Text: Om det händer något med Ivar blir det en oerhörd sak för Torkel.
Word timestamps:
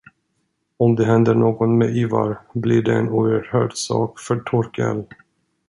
Om 0.77 0.95
det 0.95 1.05
händer 1.05 1.35
något 1.35 1.69
med 1.69 1.97
Ivar 1.97 2.39
blir 2.53 2.81
det 2.81 2.93
en 2.93 3.09
oerhörd 3.09 3.73
sak 3.73 4.19
för 4.19 4.39
Torkel. 4.39 5.03